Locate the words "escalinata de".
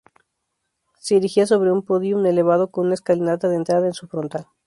2.95-3.57